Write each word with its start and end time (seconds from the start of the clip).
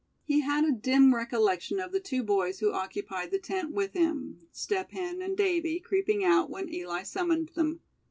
He 0.23 0.39
had 0.39 0.65
a 0.65 0.71
dim 0.71 1.13
recollection 1.13 1.79
of 1.79 1.91
the 1.91 1.99
two 1.99 2.23
boys 2.23 2.57
who 2.57 2.71
occupied 2.71 3.29
the 3.29 3.37
tent 3.37 3.71
with 3.71 3.93
him, 3.93 4.47
Step 4.51 4.89
Hen 4.93 5.21
and 5.21 5.37
Davy, 5.37 5.79
creeping 5.79 6.23
out, 6.25 6.49
when 6.49 6.73
Eli 6.73 7.03
summoned 7.03 7.49
them. 7.49 7.81